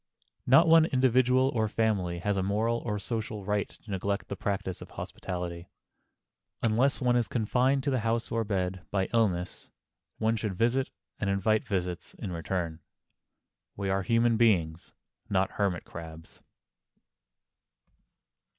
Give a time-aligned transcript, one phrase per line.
[0.47, 4.29] Not one individual or one family has a moral or a social right to neglect
[4.29, 5.69] the practise of hospitality.
[6.63, 9.69] Unless one is confined to the house or bed by illness,
[10.17, 12.79] one should visit and invite visits in return.
[13.75, 14.91] We are human beings,
[15.29, 16.39] not hermit crabs.